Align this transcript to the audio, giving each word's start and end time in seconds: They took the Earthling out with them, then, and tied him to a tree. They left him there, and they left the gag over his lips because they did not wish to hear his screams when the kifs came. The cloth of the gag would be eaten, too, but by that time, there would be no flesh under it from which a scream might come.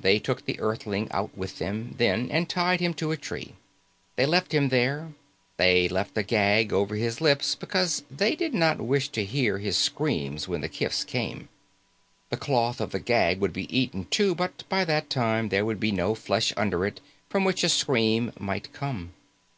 They 0.00 0.18
took 0.18 0.46
the 0.46 0.58
Earthling 0.60 1.12
out 1.12 1.36
with 1.36 1.58
them, 1.58 1.94
then, 1.98 2.30
and 2.30 2.48
tied 2.48 2.80
him 2.80 2.94
to 2.94 3.10
a 3.10 3.18
tree. 3.18 3.52
They 4.16 4.24
left 4.24 4.54
him 4.54 4.70
there, 4.70 5.00
and 5.00 5.14
they 5.58 5.90
left 5.90 6.14
the 6.14 6.22
gag 6.22 6.72
over 6.72 6.94
his 6.96 7.20
lips 7.20 7.54
because 7.54 8.02
they 8.10 8.34
did 8.34 8.54
not 8.54 8.80
wish 8.80 9.10
to 9.10 9.26
hear 9.26 9.58
his 9.58 9.76
screams 9.76 10.48
when 10.48 10.62
the 10.62 10.70
kifs 10.70 11.04
came. 11.04 11.50
The 12.30 12.38
cloth 12.38 12.80
of 12.80 12.92
the 12.92 12.98
gag 13.00 13.40
would 13.40 13.52
be 13.52 13.64
eaten, 13.68 14.06
too, 14.06 14.34
but 14.34 14.64
by 14.70 14.86
that 14.86 15.10
time, 15.10 15.50
there 15.50 15.66
would 15.66 15.80
be 15.80 15.92
no 15.92 16.14
flesh 16.14 16.50
under 16.56 16.86
it 16.86 17.02
from 17.28 17.44
which 17.44 17.62
a 17.62 17.68
scream 17.68 18.32
might 18.38 18.72
come. 18.72 19.12